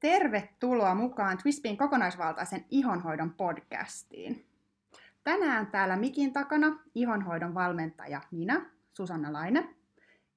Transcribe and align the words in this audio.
Tervetuloa 0.00 0.94
mukaan 0.94 1.38
Twispin 1.38 1.76
kokonaisvaltaisen 1.76 2.64
ihonhoidon 2.70 3.34
podcastiin. 3.34 4.46
Tänään 5.24 5.66
täällä 5.66 5.96
mikin 5.96 6.32
takana 6.32 6.78
ihonhoidon 6.94 7.54
valmentaja 7.54 8.20
minä, 8.30 8.70
Susanna 8.92 9.32
Laine. 9.32 9.74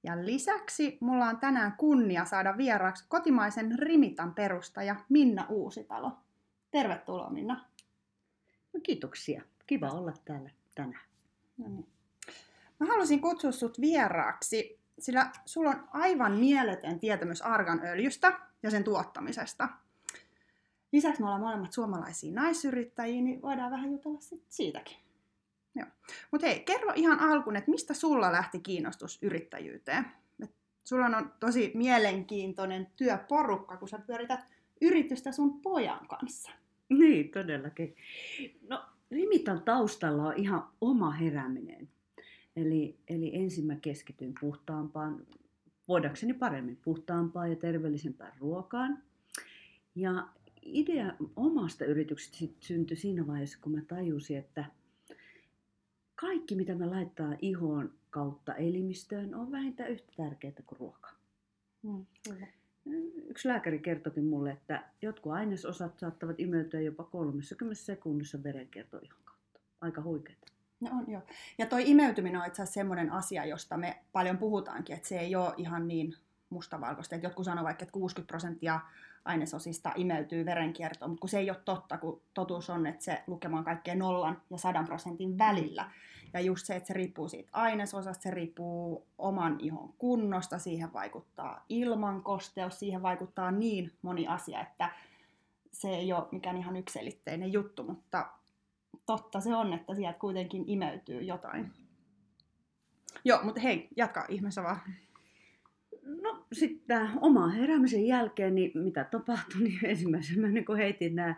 Ja 0.03 0.25
lisäksi 0.25 0.97
mulla 1.01 1.25
on 1.25 1.37
tänään 1.37 1.73
kunnia 1.77 2.25
saada 2.25 2.57
vieraaksi 2.57 3.05
kotimaisen 3.07 3.79
Rimitan 3.79 4.35
perustaja 4.35 4.95
Minna 5.09 5.45
Uusitalo. 5.49 6.11
Tervetuloa 6.71 7.29
Minna. 7.29 7.65
No, 8.73 8.79
kiitoksia. 8.83 9.41
Kiva 9.67 9.87
olla 9.87 10.13
täällä 10.25 10.49
tänään. 10.75 11.05
No 11.57 11.67
niin. 11.67 11.87
Mä 12.79 12.87
halusin 12.87 13.21
kutsua 13.21 13.51
sut 13.51 13.81
vieraaksi, 13.81 14.82
sillä 15.03 15.31
sulla 15.45 15.69
on 15.69 15.87
aivan 15.91 16.31
mieletön 16.31 16.99
tietämys 16.99 17.41
arganöljystä 17.41 18.39
ja 18.63 18.71
sen 18.71 18.83
tuottamisesta. 18.83 19.69
Lisäksi 20.91 21.21
me 21.21 21.25
ollaan 21.25 21.41
molemmat 21.41 21.73
suomalaisia 21.73 22.33
naisyrittäjiä, 22.33 23.21
niin 23.21 23.41
voidaan 23.41 23.71
vähän 23.71 23.91
jutella 23.91 24.19
sit 24.21 24.43
siitäkin. 24.49 24.97
Mutta 26.31 26.47
hei, 26.47 26.59
kerro 26.59 26.91
ihan 26.95 27.19
alkuun, 27.19 27.55
että 27.55 27.71
mistä 27.71 27.93
sulla 27.93 28.31
lähti 28.31 28.59
kiinnostus 28.59 29.19
yrittäjyyteen? 29.21 30.05
Et 30.43 30.51
sulla 30.83 31.05
on 31.05 31.33
tosi 31.39 31.71
mielenkiintoinen 31.73 32.87
työporukka, 32.95 33.77
kun 33.77 33.89
sä 33.89 33.99
pyörität 33.99 34.39
yritystä 34.81 35.31
sun 35.31 35.61
pojan 35.61 36.07
kanssa. 36.07 36.51
Niin, 36.89 37.31
todellakin. 37.31 37.95
No, 38.69 38.85
Limitan 39.09 39.61
taustalla 39.61 40.23
on 40.23 40.33
ihan 40.37 40.67
oma 40.81 41.11
herääminen. 41.11 41.89
Eli, 42.55 42.99
eli 43.07 43.35
ensin 43.35 43.65
mä 43.65 43.75
keskityin 43.75 44.33
puhtaampaan, 44.39 45.27
voidakseni 45.87 46.33
paremmin 46.33 46.79
puhtaampaan 46.83 47.49
ja 47.49 47.55
terveellisempään 47.55 48.33
ruokaan. 48.39 49.03
Ja 49.95 50.27
idea 50.61 51.13
omasta 51.35 51.85
yrityksestä 51.85 52.37
syntyi 52.59 52.97
siinä 52.97 53.27
vaiheessa, 53.27 53.59
kun 53.61 53.71
mä 53.71 53.81
tajusin, 53.87 54.37
että 54.37 54.65
kaikki 56.15 56.55
mitä 56.55 56.75
me 56.75 56.85
laittaa 56.85 57.35
ihoon 57.41 57.93
kautta 58.09 58.55
elimistöön 58.55 59.35
on 59.35 59.51
vähintään 59.51 59.91
yhtä 59.91 60.13
tärkeää 60.17 60.53
kuin 60.65 60.79
ruoka. 60.79 61.09
Mm, 61.83 62.05
kyllä. 62.29 62.47
Yksi 63.29 63.47
lääkäri 63.47 63.79
kertoikin 63.79 64.25
mulle, 64.25 64.51
että 64.51 64.83
jotkut 65.01 65.31
ainesosat 65.31 65.99
saattavat 65.99 66.39
imeytyä 66.39 66.81
jopa 66.81 67.03
30 67.03 67.75
sekunnissa 67.75 68.43
verenkiertoihon 68.43 69.23
kautta. 69.25 69.59
Aika 69.81 70.01
huikeeta. 70.01 70.52
No 70.83 70.89
on 70.91 71.11
joo. 71.11 71.21
Ja 71.57 71.65
toi 71.65 71.89
imeytyminen 71.89 72.41
on 72.41 72.47
itse 72.47 72.61
asiassa 72.61 72.73
semmoinen 72.73 73.11
asia, 73.11 73.45
josta 73.45 73.77
me 73.77 73.97
paljon 74.11 74.37
puhutaankin, 74.37 74.95
että 74.95 75.07
se 75.07 75.19
ei 75.19 75.35
ole 75.35 75.53
ihan 75.57 75.87
niin 75.87 76.15
mustavalkoista. 76.49 77.15
Että 77.15 77.25
jotkut 77.27 77.45
sanovat 77.45 77.65
vaikka, 77.65 77.83
että 77.83 77.93
60 77.93 78.27
prosenttia 78.27 78.79
ainesosista 79.25 79.91
imeytyy 79.95 80.45
verenkiertoon, 80.45 81.11
mutta 81.11 81.21
kun 81.21 81.29
se 81.29 81.39
ei 81.39 81.49
ole 81.49 81.59
totta, 81.65 81.97
kun 81.97 82.21
totuus 82.33 82.69
on, 82.69 82.85
että 82.85 83.03
se 83.03 83.23
lukema 83.27 83.57
on 83.57 83.63
kaikkea 83.63 83.95
nollan 83.95 84.41
ja 84.49 84.57
sadan 84.57 84.85
prosentin 84.85 85.37
välillä. 85.37 85.91
Ja 86.33 86.39
just 86.39 86.65
se, 86.65 86.75
että 86.75 86.87
se 86.87 86.93
riippuu 86.93 87.27
siitä 87.27 87.49
ainesosasta, 87.53 88.23
se 88.23 88.31
riippuu 88.31 89.07
oman 89.17 89.55
ihon 89.59 89.93
kunnosta, 89.97 90.59
siihen 90.59 90.93
vaikuttaa 90.93 91.65
ilman 91.69 92.23
kosteus, 92.23 92.79
siihen 92.79 93.01
vaikuttaa 93.01 93.51
niin 93.51 93.91
moni 94.01 94.27
asia, 94.27 94.61
että 94.61 94.89
se 95.71 95.89
ei 95.89 96.13
ole 96.13 96.27
mikään 96.31 96.57
ihan 96.57 96.75
ykselitteinen 96.75 97.53
juttu, 97.53 97.83
mutta 97.83 98.27
totta 99.05 99.39
se 99.39 99.55
on, 99.55 99.73
että 99.73 99.95
sieltä 99.95 100.19
kuitenkin 100.19 100.63
imeytyy 100.67 101.21
jotain. 101.21 101.71
Joo, 103.25 103.43
mutta 103.43 103.61
hei, 103.61 103.87
jatka 103.95 104.25
ihmeessä 104.29 104.63
vaan. 104.63 104.79
No 106.21 106.45
sitten 106.53 107.09
oma 107.21 107.47
heräämisen 107.47 108.07
jälkeen, 108.07 108.55
niin 108.55 108.71
mitä 108.75 109.03
tapahtui, 109.03 109.61
niin 109.61 109.85
ensimmäisenä 109.91 110.47
niin 110.47 110.65
kun 110.65 110.77
heitin 110.77 111.15
nämä 111.15 111.35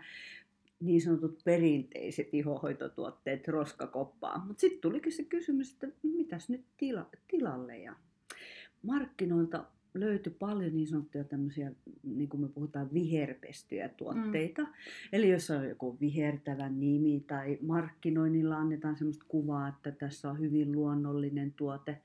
niin 0.79 1.01
sanotut 1.01 1.43
perinteiset 1.43 2.33
ihohoitotuotteet 2.33 3.47
roskakoppaan. 3.47 4.47
Mutta 4.47 4.61
sitten 4.61 4.81
tulikin 4.81 5.11
se 5.11 5.23
kysymys, 5.23 5.73
että 5.73 5.87
mitäs 6.03 6.49
nyt 6.49 6.65
tila, 6.77 7.09
tilalle. 7.27 7.77
Ja 7.77 7.95
markkinoilta 8.81 9.65
löytyi 9.99 10.33
paljon 10.39 10.75
niin 10.75 10.87
sanottuja 10.87 11.23
tämmöisiä, 11.23 11.71
niin 12.03 12.29
kuin 12.29 12.41
me 12.41 12.47
puhutaan, 12.47 12.93
viherpestyjä 12.93 13.89
tuotteita. 13.89 14.61
Mm. 14.61 14.69
Eli 15.13 15.29
jos 15.29 15.51
on 15.51 15.69
joku 15.69 15.97
vihertävä 15.99 16.69
nimi 16.69 17.23
tai 17.27 17.57
markkinoinnilla 17.61 18.57
annetaan 18.57 18.97
semmoista 18.97 19.25
kuvaa, 19.27 19.67
että 19.67 19.91
tässä 19.91 20.29
on 20.29 20.39
hyvin 20.39 20.71
luonnollinen 20.71 21.53
tuote. 21.53 22.01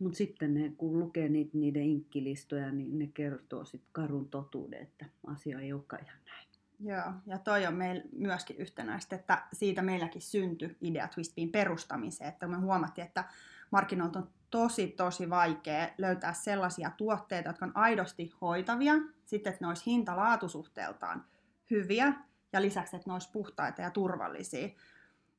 Mutta 0.00 0.16
sitten 0.16 0.54
ne, 0.54 0.72
kun 0.76 0.98
lukee 0.98 1.28
niitä, 1.28 1.58
niiden 1.58 1.82
inkkilistoja, 1.82 2.72
niin 2.72 2.98
ne 2.98 3.10
kertoo 3.14 3.64
sitten 3.64 3.90
karun 3.92 4.28
totuuden, 4.28 4.82
että 4.82 5.06
asia 5.26 5.60
ei 5.60 5.72
olekaan 5.72 6.04
ihan 6.04 6.18
näin. 6.26 6.44
Joo, 6.80 7.12
ja 7.26 7.38
toi 7.38 7.66
on 7.66 7.74
meillä 7.74 8.02
myöskin 8.16 8.56
yhtenäistä, 8.56 9.16
että 9.16 9.42
siitä 9.52 9.82
meilläkin 9.82 10.22
syntyi 10.22 10.76
idea 10.80 11.08
Twistbean 11.08 11.48
perustamiseen, 11.48 12.28
että 12.28 12.48
me 12.48 12.56
huomattiin, 12.56 13.06
että 13.06 13.24
markkinoilta 13.70 14.18
on 14.18 14.28
tosi, 14.54 14.86
tosi 14.86 15.30
vaikea 15.30 15.88
löytää 15.98 16.32
sellaisia 16.32 16.90
tuotteita, 16.96 17.48
jotka 17.48 17.64
on 17.66 17.76
aidosti 17.76 18.32
hoitavia, 18.40 18.94
sitten, 19.24 19.52
että 19.52 19.64
ne 19.64 19.68
olisi 19.68 19.86
hinta-laatusuhteeltaan 19.86 21.24
hyviä, 21.70 22.12
ja 22.52 22.62
lisäksi, 22.62 22.96
että 22.96 23.10
ne 23.10 23.12
olisi 23.12 23.30
puhtaita 23.32 23.82
ja 23.82 23.90
turvallisia. 23.90 24.68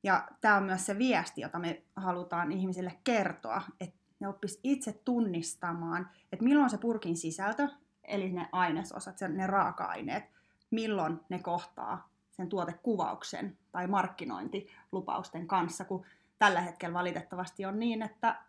Ja 0.02 0.28
tämä 0.40 0.56
on 0.56 0.62
myös 0.62 0.86
se 0.86 0.98
viesti, 0.98 1.40
jota 1.40 1.58
me 1.58 1.82
halutaan 1.96 2.52
ihmisille 2.52 2.98
kertoa, 3.04 3.62
että 3.80 3.96
ne 4.20 4.28
oppis 4.28 4.60
itse 4.62 4.92
tunnistamaan, 5.04 6.10
että 6.32 6.44
milloin 6.44 6.70
se 6.70 6.78
purkin 6.78 7.16
sisältö, 7.16 7.68
eli 8.04 8.32
ne 8.32 8.48
ainesosat, 8.52 9.16
ne 9.28 9.46
raaka-aineet, 9.46 10.24
milloin 10.70 11.20
ne 11.28 11.38
kohtaa 11.38 12.08
sen 12.30 12.48
tuotekuvauksen 12.48 13.58
tai 13.72 13.86
markkinointilupausten 13.86 15.46
kanssa, 15.46 15.84
kun 15.84 16.04
tällä 16.38 16.60
hetkellä 16.60 16.94
valitettavasti 16.94 17.64
on 17.64 17.78
niin, 17.78 18.02
että 18.02 18.46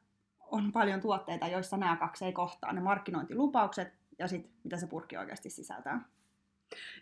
on 0.52 0.72
paljon 0.72 1.02
tuotteita, 1.02 1.48
joissa 1.48 1.78
nämä 1.78 1.96
kaksi 1.96 2.26
ei 2.26 2.34
kohtaa, 2.34 2.74
ne 2.74 2.82
markkinointilupaukset 2.82 3.94
ja 4.20 4.28
sitten 4.28 4.52
mitä 4.64 4.78
se 4.78 4.88
purkki 4.88 5.18
oikeasti 5.18 5.50
sisältää. 5.50 6.02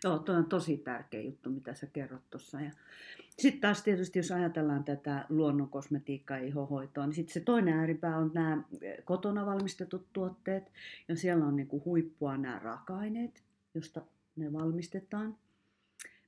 Joo, 0.04 0.18
tuo 0.18 0.34
on 0.34 0.46
tosi 0.46 0.76
tärkeä 0.76 1.20
juttu, 1.20 1.50
mitä 1.50 1.74
sä 1.74 1.86
kerrot 1.86 2.30
tuossa. 2.30 2.58
Sitten 3.38 3.60
taas 3.60 3.82
tietysti, 3.82 4.18
jos 4.18 4.32
ajatellaan 4.32 4.84
tätä 4.84 5.26
luonnonkosmetiikkaa 5.28 6.38
ja 6.38 6.46
ihohoitoa, 6.46 7.06
niin 7.06 7.14
sitten 7.14 7.34
se 7.34 7.40
toinen 7.40 7.78
ääripää 7.78 8.16
on 8.16 8.30
nämä 8.34 8.62
kotona 9.04 9.46
valmistetut 9.46 10.06
tuotteet. 10.12 10.72
Ja 11.08 11.16
siellä 11.16 11.44
on 11.44 11.56
niinku 11.56 11.82
huippua 11.84 12.36
nämä 12.36 12.58
raaka-aineet, 12.58 13.42
josta 13.74 14.02
ne 14.36 14.52
valmistetaan. 14.52 15.36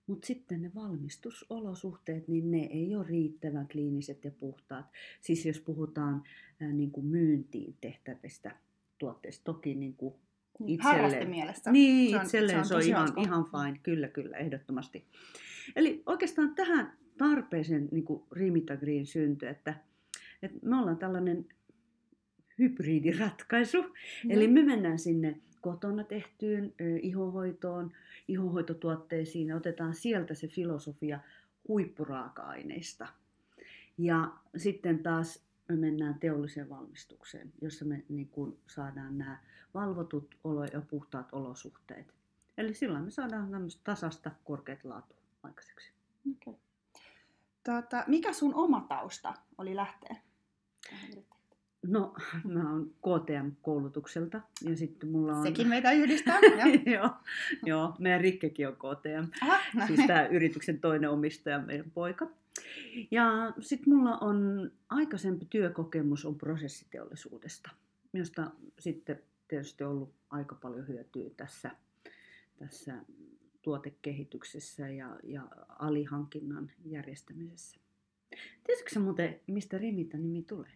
Mutta 0.09 0.27
sitten 0.27 0.63
ne 0.63 0.71
valmistusolosuhteet, 0.75 2.29
niin 2.29 2.51
ne 2.51 2.69
ei 2.71 2.97
ole 2.97 3.07
riittävän 3.09 3.69
kliiniset 3.69 4.25
ja 4.25 4.31
puhtaat. 4.31 4.87
Siis 5.21 5.47
jos 5.47 5.61
puhutaan 5.61 6.23
ää, 6.61 6.73
niin 6.73 6.91
kuin 6.91 7.07
myyntiin 7.07 7.77
tehtävistä 7.81 8.57
tuotteista, 8.99 9.45
toki 9.45 9.75
niin 9.75 9.95
kuin 9.95 10.15
niin, 10.59 10.75
itselleen. 10.75 11.31
mielessä. 11.31 11.73
Niin, 11.73 12.11
se 12.11 12.17
on, 12.17 12.23
itselleen 12.23 12.65
se 12.65 12.75
on, 12.75 12.83
se 12.83 12.89
on 12.89 12.95
ihan, 12.97 13.13
ihan 13.17 13.45
fine, 13.45 13.81
kyllä, 13.83 14.09
kyllä, 14.09 14.37
ehdottomasti. 14.37 15.05
Eli 15.77 16.03
oikeastaan 16.07 16.55
tähän 16.55 16.93
tarpeeseen 17.19 17.89
niin 17.91 18.05
kuin 18.05 18.23
Rimita 18.33 18.77
Green 18.77 19.07
syntyi, 19.07 19.49
että, 19.49 19.75
että 20.43 20.59
me 20.63 20.77
ollaan 20.77 20.99
tällainen 20.99 21.47
hybridiratkaisu. 22.59 23.83
No. 23.83 23.91
Eli 24.29 24.49
me 24.49 24.63
mennään 24.63 24.99
sinne 24.99 25.41
kotona 25.61 26.05
tehtyyn 26.05 26.75
ihohoitoon, 27.03 27.93
ihohoitotuotteisiin 28.29 29.49
ja 29.49 29.57
otetaan 29.57 29.95
sieltä 29.95 30.35
se 30.35 30.49
filosofia 30.49 31.21
huippuraaka-aineista. 31.69 33.09
Ja 33.99 34.33
sitten 34.57 35.03
taas 35.03 35.43
me 35.69 35.77
mennään 35.77 36.19
teolliseen 36.19 36.69
valmistukseen, 36.69 37.53
jossa 37.63 37.85
me 37.85 38.05
niin 38.09 38.29
kuin 38.29 38.59
saadaan 38.67 39.19
nämä 39.19 39.39
valvotut 39.75 40.35
olo- 40.45 40.65
ja 40.65 40.81
puhtaat 40.81 41.29
olosuhteet. 41.33 42.15
Eli 42.59 42.75
silloin 42.75 43.05
me 43.05 43.11
saadaan 43.11 43.51
tämmöistä 43.51 43.81
tasasta 43.85 44.31
korkeat 44.45 44.85
laatu 44.85 45.15
aikaiseksi. 45.43 45.93
Okay. 46.33 46.55
Tota, 47.65 48.05
mikä 48.07 48.33
sun 48.33 48.55
oma 48.55 48.87
tausta 48.89 49.35
oli 49.59 49.77
lähteä 49.77 50.17
No, 51.87 52.15
mä 52.55 52.73
oon 52.73 52.91
KTM-koulutukselta 52.91 54.41
ja 54.63 54.77
sitten 54.77 55.09
mulla 55.09 55.33
on... 55.33 55.43
Sekin 55.43 55.69
meitä 55.69 55.93
yhdistää, 55.93 56.39
joo. 56.95 57.11
joo, 57.67 57.95
meidän 57.99 58.21
Rikkekin 58.21 58.69
on 58.69 58.77
KTM, 58.77 59.31
Aha, 59.43 59.59
no. 59.75 59.87
siis 59.87 60.01
tämä 60.07 60.27
yrityksen 60.27 60.81
toinen 60.81 61.11
omistaja, 61.11 61.59
meidän 61.59 61.91
poika. 61.91 62.31
Ja 63.11 63.53
sitten 63.61 63.95
mulla 63.95 64.19
on 64.19 64.71
aikaisempi 64.89 65.47
työkokemus 65.51 66.25
on 66.25 66.39
prosessiteollisuudesta, 66.39 67.71
josta 68.13 68.51
sitten 68.79 69.23
tietysti 69.49 69.85
ollut 69.85 70.15
aika 70.31 70.55
paljon 70.55 70.89
hyötyä 70.89 71.31
tässä, 71.37 71.71
tässä 72.59 72.95
tuotekehityksessä 73.63 74.89
ja, 74.89 75.17
ja 75.23 75.43
alihankinnan 75.69 76.71
järjestämisessä. 76.85 77.81
Tiesitkö 78.65 79.01
muuten, 79.01 79.41
mistä 79.47 79.79
Rimita 79.79 80.17
nimi 80.17 80.43
tulee? 80.43 80.71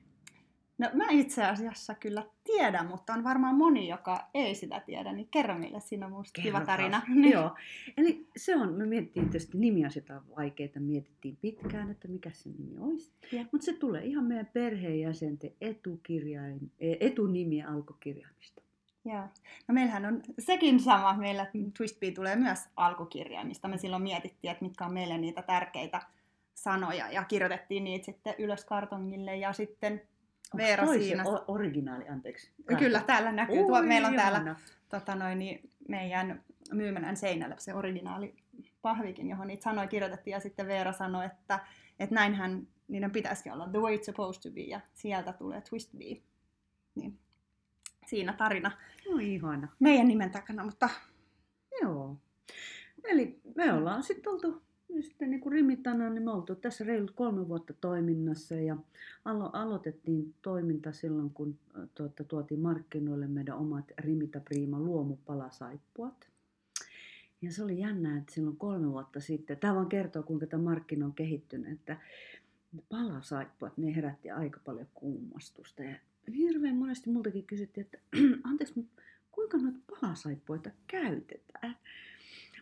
No 0.82 0.88
mä 0.94 1.06
itse 1.10 1.44
asiassa 1.44 1.94
kyllä 1.94 2.26
tiedä, 2.44 2.82
mutta 2.82 3.12
on 3.12 3.24
varmaan 3.24 3.54
moni, 3.54 3.88
joka 3.88 4.28
ei 4.34 4.54
sitä 4.54 4.80
tiedä, 4.80 5.12
niin 5.12 5.28
kerro 5.30 5.58
meille, 5.58 5.80
siinä 5.80 6.06
on 6.06 6.12
musta 6.12 6.42
kiva 6.42 6.60
tarina. 6.60 7.02
Joo, 7.32 7.56
eli 7.96 8.26
se 8.36 8.56
on, 8.56 8.72
me 8.72 8.86
mietittiin 8.86 9.28
tietysti 9.28 9.58
nimiasioita 9.58 10.16
on 10.16 10.36
vaikeita, 10.36 10.80
mietittiin 10.80 11.38
pitkään, 11.40 11.90
että 11.90 12.08
mikä 12.08 12.30
se 12.30 12.50
nimi 12.50 12.78
olisi. 12.78 13.12
Mutta 13.52 13.64
se 13.64 13.72
tulee 13.72 14.04
ihan 14.04 14.24
meidän 14.24 14.50
perheenjäsenten 14.52 15.52
etukirjain, 15.60 16.72
e, 16.80 16.94
etunimiä 17.00 17.68
alkukirjaimista. 17.68 18.62
Joo. 19.04 19.28
No 19.68 19.74
meillähän 19.74 20.06
on 20.06 20.22
sekin 20.38 20.80
sama. 20.80 21.16
Meillä 21.16 21.46
Twistbee 21.76 22.10
tulee 22.10 22.36
myös 22.36 22.58
alkukirjaimista. 22.76 23.68
Me 23.68 23.78
silloin 23.78 24.02
mietittiin, 24.02 24.50
että 24.50 24.64
mitkä 24.64 24.86
on 24.86 24.92
meille 24.92 25.18
niitä 25.18 25.42
tärkeitä 25.42 26.02
sanoja 26.54 27.12
ja 27.12 27.24
kirjoitettiin 27.24 27.84
niitä 27.84 28.04
sitten 28.04 28.34
ylös 28.38 28.64
kartongille 28.64 29.36
ja 29.36 29.52
sitten 29.52 30.02
Veera 30.56 30.86
siinä. 30.86 31.24
O- 31.24 31.44
originaali, 31.48 32.08
anteeksi. 32.08 32.50
Karton. 32.64 32.78
Kyllä, 32.78 33.02
täällä 33.06 33.32
näkyy. 33.32 33.58
Ui, 33.58 33.66
Tuo, 33.66 33.82
meillä 33.82 34.08
on 34.08 34.16
täällä 34.16 34.56
tota 34.88 35.14
noin, 35.14 35.38
niin 35.38 35.70
meidän 35.88 36.44
myymälän 36.72 37.16
seinällä 37.16 37.56
se 37.58 37.74
originaali 37.74 38.34
pahvikin, 38.82 39.28
johon 39.28 39.46
niitä 39.46 39.62
sanoja 39.62 39.88
kirjoitettiin 39.88 40.32
ja 40.32 40.40
sitten 40.40 40.66
Veera 40.66 40.92
sanoi, 40.92 41.26
että, 41.26 41.60
että 41.98 42.14
näinhän 42.14 42.66
niiden 42.88 43.10
pitäisikin 43.10 43.52
olla, 43.52 43.68
the 43.68 43.78
way 43.78 43.96
it's 43.96 44.04
supposed 44.04 44.42
to 44.42 44.54
be, 44.54 44.60
ja 44.60 44.80
sieltä 44.94 45.32
tulee 45.32 45.60
twist 45.60 45.92
be. 45.98 46.22
Niin, 46.94 47.18
siinä 48.06 48.32
tarina. 48.32 48.72
No 49.10 49.18
ihana. 49.18 49.68
Meidän 49.78 50.08
nimen 50.08 50.30
takana, 50.30 50.64
mutta... 50.64 50.88
Joo. 51.82 52.16
Eli 53.04 53.40
me 53.54 53.72
ollaan 53.72 54.02
sitten 54.02 54.32
oltu 54.32 54.62
sitten 55.00 55.30
niin 55.30 55.40
kuin 55.40 55.52
Rimitana, 55.52 56.10
niin 56.10 56.22
me 56.22 56.30
oltu 56.30 56.54
tässä 56.54 56.84
reilut 56.84 57.10
kolme 57.10 57.48
vuotta 57.48 57.72
toiminnassa 57.80 58.54
ja 58.54 58.76
alo- 59.24 59.50
aloitettiin 59.52 60.34
toiminta 60.42 60.92
silloin, 60.92 61.30
kun 61.30 61.58
tuota, 61.94 62.24
tuotiin 62.24 62.60
markkinoille 62.60 63.26
meidän 63.26 63.58
omat 63.58 63.92
Rimita 63.98 64.40
Prima 64.40 64.80
luomupalasaippuat. 64.80 66.28
Ja 67.42 67.52
se 67.52 67.64
oli 67.64 67.78
jännää, 67.78 68.18
että 68.18 68.34
silloin 68.34 68.56
kolme 68.56 68.90
vuotta 68.90 69.20
sitten, 69.20 69.58
tämä 69.58 69.74
vaan 69.74 69.88
kertoo 69.88 70.22
kuinka 70.22 70.46
tämä 70.46 70.62
markkina 70.62 71.06
on 71.06 71.14
kehittynyt, 71.14 71.72
että 71.72 71.96
palasaippuat, 72.88 73.78
ne 73.78 73.96
herätti 73.96 74.30
aika 74.30 74.60
paljon 74.64 74.88
kummastusta. 74.94 75.82
Ja 75.82 75.94
hirveän 76.36 76.76
monesti 76.76 77.10
multakin 77.10 77.46
kysyttiin, 77.46 77.84
että 77.84 77.98
anteeksi, 78.50 78.74
mutta 78.76 79.02
kuinka 79.30 79.58
noita 79.58 79.78
palasaippuita 79.90 80.70
käytetään? 80.86 81.76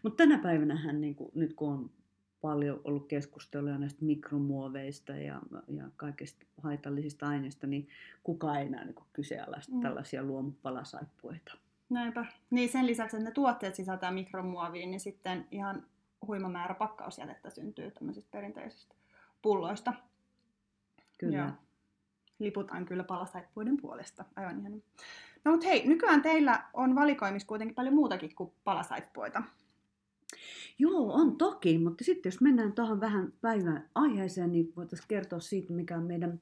Mutta 0.03 0.17
tänä 0.17 0.39
päivänä 0.39 0.77
hän, 0.77 1.01
niin 1.01 1.15
kuin, 1.15 1.31
nyt 1.35 1.55
kun 1.55 1.73
on 1.73 1.91
paljon 2.41 2.81
ollut 2.85 3.09
keskustelua 3.09 3.79
näistä 3.79 4.05
mikromuoveista 4.05 5.13
ja, 5.13 5.41
ja 5.69 5.85
kaikista 5.97 6.47
haitallisista 6.63 7.29
aineista, 7.29 7.67
niin 7.67 7.89
kukaan 8.23 8.59
ei 8.59 8.67
enää 8.67 8.85
niin 8.85 8.95
kyseenalaista 9.13 9.75
mm. 9.75 9.81
tällaisia 9.81 10.23
luomupalasaippuita. 10.23 11.53
Näinpä. 11.91 12.27
Niin 12.51 12.69
sen 12.69 12.87
lisäksi, 12.87 13.17
että 13.17 13.29
ne 13.29 13.35
tuotteet 13.35 13.75
sisältää 13.75 14.11
mikromuovia, 14.11 14.87
niin 14.87 15.01
sitten 15.01 15.47
ihan 15.51 15.87
huima 16.27 16.49
määrä 16.49 16.75
pakkausjätettä 16.75 17.51
syntyy 17.51 17.91
tämmöisistä 17.91 18.29
perinteisistä 18.31 18.95
pulloista. 19.43 19.93
Kyllä. 21.19 21.39
Joo. 21.39 21.51
Liputaan 22.39 22.85
kyllä 22.85 23.05
palasaippuiden 23.05 23.77
puolesta. 23.77 24.25
Aivan 24.37 24.61
ihan. 24.61 24.83
No 25.45 25.53
mutta 25.53 25.67
hei, 25.67 25.89
nykyään 25.89 26.23
teillä 26.23 26.65
on 26.75 26.95
valikoimissa 26.95 27.49
kuitenkin 27.49 27.75
paljon 27.75 27.95
muutakin 27.95 28.35
kuin 28.35 28.53
palasaippuita. 28.65 29.43
Joo, 30.81 31.13
on 31.13 31.37
toki, 31.37 31.79
mutta 31.79 32.05
sitten 32.05 32.31
jos 32.31 32.41
mennään 32.41 32.73
tuohon 32.73 33.01
vähän 33.01 33.33
päivän 33.41 33.89
aiheeseen, 33.95 34.53
niin 34.53 34.73
voitaisiin 34.77 35.09
kertoa 35.09 35.41
siitä, 35.41 35.73
mikä 35.73 36.01
meidän, 36.01 36.41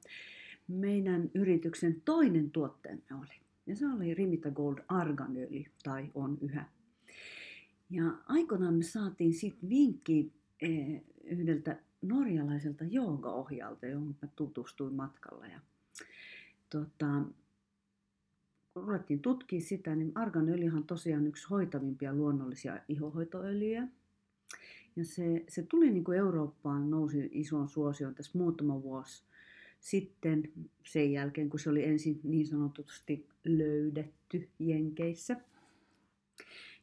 meidän 0.67 1.31
yrityksen 1.33 2.01
toinen 2.05 2.51
tuotteemme 2.51 3.15
oli. 3.19 3.41
Ja 3.67 3.75
se 3.75 3.87
oli 3.87 4.13
Rimita 4.13 4.51
Gold 4.51 4.77
Arganöljy, 4.87 5.65
tai 5.83 6.11
on 6.15 6.37
yhä. 6.41 6.65
Ja 7.89 8.03
aikoinaan 8.25 8.73
me 8.73 8.83
saatiin 8.83 9.33
sitten 9.33 9.69
vinkki 9.69 10.33
eh, 10.61 11.01
yhdeltä 11.23 11.77
norjalaiselta 12.01 12.83
joogaohjalta, 12.83 13.85
johon 13.85 14.15
mä 14.21 14.27
tutustuin 14.35 14.93
matkalla. 14.93 15.47
Ja, 15.47 15.59
tota, 16.69 17.21
kun 18.73 18.83
ruvettiin 18.83 19.19
tutkia 19.19 19.61
sitä, 19.61 19.95
niin 19.95 20.11
arganöljyhän 20.15 20.77
on 20.77 20.87
tosiaan 20.87 21.27
yksi 21.27 21.47
hoitavimpia 21.49 22.13
luonnollisia 22.13 22.79
ihohoitoöljyjä. 22.87 23.87
Ja 24.99 25.05
se, 25.05 25.45
se 25.47 25.63
tuli 25.63 25.91
niin 25.91 26.03
kuin 26.03 26.17
Eurooppaan, 26.17 26.89
nousi 26.89 27.29
ison 27.31 27.69
suosion 27.69 28.15
tässä 28.15 28.37
muutama 28.37 28.83
vuosi 28.83 29.23
sitten 29.79 30.51
sen 30.85 31.11
jälkeen, 31.11 31.49
kun 31.49 31.59
se 31.59 31.69
oli 31.69 31.85
ensin 31.85 32.19
niin 32.23 32.47
sanotusti 32.47 33.27
löydetty 33.45 34.49
Jenkeissä. 34.59 35.35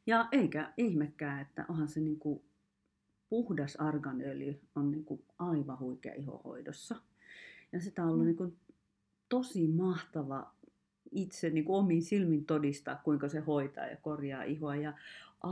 Ja 0.06 0.28
eikä 0.32 0.72
ihmekään, 0.76 1.42
että 1.42 1.64
onhan 1.68 1.88
se 1.88 2.00
niin 2.00 2.18
kuin 2.18 2.42
puhdas 3.28 3.76
arganöljy 3.76 4.60
on 4.74 4.90
niin 4.90 5.04
kuin 5.04 5.22
aivan 5.38 5.78
huikea 5.78 6.14
ihohoidossa. 6.14 6.96
Ja 7.72 7.80
sitä 7.80 8.02
on 8.02 8.08
ollut 8.08 8.22
mm. 8.22 8.26
niin 8.26 8.36
kuin 8.36 8.56
tosi 9.28 9.68
mahtava 9.68 10.54
itse 11.10 11.50
niin 11.50 11.64
kuin 11.64 11.76
omiin 11.76 12.02
silmin 12.02 12.44
todistaa, 12.44 13.00
kuinka 13.04 13.28
se 13.28 13.40
hoitaa 13.40 13.86
ja 13.86 13.96
korjaa 13.96 14.42
ihoa 14.42 14.76
ja 14.76 14.92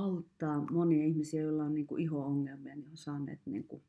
auttaa 0.03 0.65
monia 0.71 1.05
ihmisiä, 1.05 1.41
joilla 1.41 1.65
on 1.65 1.75
niin 1.75 1.87
kuin 1.87 2.03
iho-ongelmia, 2.03 2.77
niin 2.77 2.91
on 2.91 2.97
saaneet 2.97 3.41
niin 3.47 3.65
kuin 3.65 3.83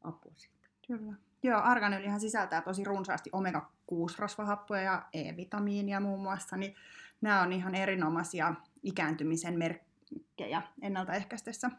apua 0.00 0.32
siitä. 0.36 0.68
Kyllä. 0.86 1.14
Joo, 1.42 1.60
arganöljyhän 1.60 2.20
sisältää 2.20 2.62
tosi 2.62 2.84
runsaasti 2.84 3.30
omega-6-rasvahappoja 3.32 4.82
ja 4.82 5.08
E-vitamiinia 5.12 6.00
muun 6.00 6.22
muassa, 6.22 6.56
niin 6.56 6.74
nämä 7.20 7.42
on 7.42 7.52
ihan 7.52 7.74
erinomaisia 7.74 8.54
ikääntymisen 8.82 9.58
merkkejä 9.58 10.62
ennaltaehkäistessä. 10.82 11.70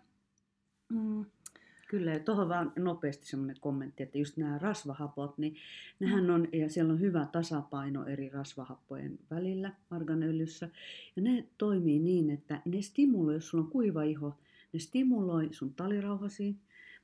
Mm. 0.90 1.26
Kyllä, 1.92 2.12
ja 2.12 2.20
tuohon 2.20 2.50
vaan 2.50 2.74
nopeasti 2.76 3.26
semmoinen 3.26 3.56
kommentti, 3.60 4.04
että 4.04 4.18
just 4.18 4.38
nämä 4.38 4.58
rasvahapot, 4.58 5.38
niin 5.38 5.56
nehän 6.00 6.30
on, 6.30 6.48
ja 6.54 6.70
siellä 6.70 6.94
on 6.94 7.00
hyvä 7.00 7.28
tasapaino 7.32 8.06
eri 8.06 8.30
rasvahappojen 8.30 9.20
välillä 9.32 9.72
arganöljyssä, 9.90 10.70
ja 11.16 11.22
ne 11.22 11.48
toimii 11.58 12.00
niin, 12.00 12.30
että 12.30 12.62
ne 12.66 12.82
stimuloi, 12.82 13.34
jos 13.34 13.48
sulla 13.48 13.64
on 13.64 13.70
kuiva 13.72 14.04
iho, 14.04 14.38
ne 14.74 14.80
stimuloi 14.80 15.50
sun 15.52 15.74
talirauhasi, 15.74 16.56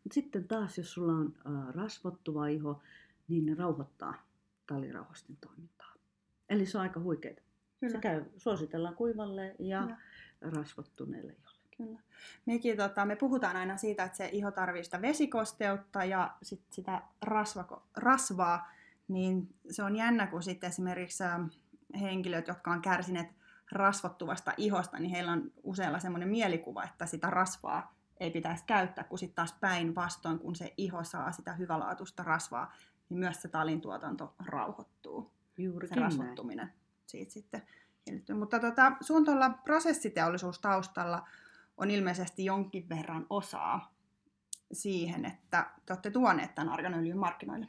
mutta 0.04 0.14
sitten 0.14 0.48
taas, 0.48 0.78
jos 0.78 0.94
sulla 0.94 1.14
on 1.14 1.34
rasvottuva 1.70 2.48
iho, 2.48 2.82
niin 3.28 3.46
ne 3.46 3.56
rauhoittaa 3.56 4.28
talirauhasten 4.68 5.38
toimintaa. 5.42 5.94
Eli 6.50 6.66
se 6.66 6.78
on 6.78 6.82
aika 6.82 7.00
huikeaa. 7.00 7.36
Se 7.92 7.98
käy, 7.98 8.24
suositellaan 8.38 8.96
kuivalle 8.96 9.56
ja, 9.60 9.88
ja. 9.90 9.98
rasvottuneelle 10.42 11.34
iholle. 11.34 11.57
Kyllä. 11.78 12.00
Mekin, 12.46 12.78
tota, 12.78 13.06
me 13.06 13.16
puhutaan 13.16 13.56
aina 13.56 13.78
siitä, 13.78 14.04
että 14.04 14.18
se 14.18 14.30
iho 14.32 14.52
tarvitsee 14.52 14.84
sitä 14.84 15.02
vesikosteutta 15.02 16.04
ja 16.04 16.36
sit 16.44 16.62
sitä 16.70 17.02
rasvako, 17.22 17.84
rasvaa, 17.96 18.72
niin 19.08 19.56
se 19.70 19.84
on 19.84 19.96
jännä, 19.96 20.28
kun 20.28 20.44
sitten 20.44 20.68
esimerkiksi 20.68 21.24
henkilöt, 22.02 22.48
jotka 22.48 22.72
on 22.72 22.82
kärsineet 22.82 23.28
rasvottuvasta 23.72 24.54
ihosta, 24.58 25.00
niin 25.00 25.12
heillä 25.12 25.32
on 25.32 25.52
useilla 25.64 26.00
semmoinen 26.00 26.30
mielikuva, 26.30 26.84
että 26.84 27.06
sitä 27.06 27.30
rasvaa 27.30 27.96
ei 28.20 28.32
pitäisi 28.32 28.64
käyttää, 28.68 29.04
kun 29.04 29.20
sitten 29.20 29.36
taas 29.36 29.54
päinvastoin, 29.54 30.40
kun 30.40 30.56
se 30.56 30.74
iho 30.78 31.04
saa 31.04 31.32
sitä 31.32 31.54
hyvälaatuista 31.54 32.24
rasvaa, 32.24 32.74
niin 33.10 33.20
myös 33.20 33.42
se 33.42 33.48
talin 33.48 33.82
tuotanto 33.82 34.34
rauhoittuu. 34.46 35.32
Juuri 35.58 35.88
se 35.88 35.96
rasvottuminen 35.96 36.74
siitä 37.06 37.32
sitten. 37.32 37.64
Mutta 38.38 38.60
tota, 38.60 38.92
sun 39.02 39.26
tuolla 39.26 39.50
prosessiteollisuustaustalla 39.50 41.28
on 41.78 41.92
ilmeisesti 41.92 42.46
jonkin 42.46 42.90
verran 42.90 43.26
osaa 43.30 43.96
siihen, 44.72 45.26
että 45.26 45.70
te 45.86 45.94
olette 45.94 46.12
tuoneet 46.12 46.56
tämän 46.56 46.74
arganöljyn 46.74 47.18
markkinoille. 47.18 47.68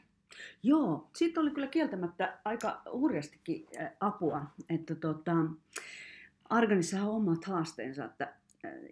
Joo, 0.63 1.09
siitä 1.15 1.41
oli 1.41 1.51
kyllä 1.51 1.67
kieltämättä 1.67 2.37
aika 2.45 2.81
hurjastikin 2.91 3.67
apua, 3.99 4.45
että 4.69 4.95
tota, 4.95 5.35
arganissa 6.49 7.01
on 7.03 7.09
omat 7.09 7.45
haasteensa, 7.45 8.05
että 8.05 8.33